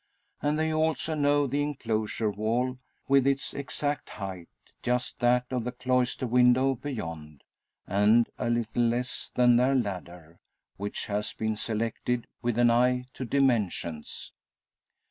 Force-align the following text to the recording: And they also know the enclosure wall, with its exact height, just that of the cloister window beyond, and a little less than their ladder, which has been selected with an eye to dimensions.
And 0.41 0.57
they 0.57 0.73
also 0.73 1.13
know 1.13 1.45
the 1.45 1.61
enclosure 1.61 2.31
wall, 2.31 2.79
with 3.07 3.27
its 3.27 3.53
exact 3.53 4.09
height, 4.09 4.49
just 4.81 5.19
that 5.19 5.45
of 5.51 5.63
the 5.63 5.71
cloister 5.73 6.25
window 6.25 6.73
beyond, 6.73 7.43
and 7.85 8.27
a 8.39 8.49
little 8.49 8.81
less 8.81 9.29
than 9.35 9.57
their 9.57 9.75
ladder, 9.75 10.39
which 10.77 11.05
has 11.05 11.33
been 11.33 11.55
selected 11.55 12.25
with 12.41 12.57
an 12.57 12.71
eye 12.71 13.05
to 13.13 13.25
dimensions. 13.25 14.33